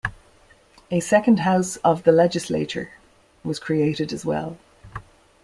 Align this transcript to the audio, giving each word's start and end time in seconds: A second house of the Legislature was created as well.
A 0.89 0.99
second 0.99 1.41
house 1.41 1.75
of 1.83 2.05
the 2.05 2.11
Legislature 2.11 2.89
was 3.43 3.59
created 3.59 4.11
as 4.11 4.25
well. 4.25 4.57